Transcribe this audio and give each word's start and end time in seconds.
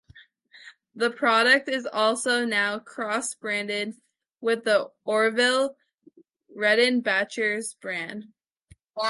The 0.95 1.11
product 1.11 1.69
is 1.69 1.85
also 1.85 2.43
now 2.43 2.79
cross-branded 2.79 3.97
with 4.39 4.63
the 4.63 4.89
Orville 5.05 5.77
Redenbacher's 6.57 7.75
brand. 7.75 8.33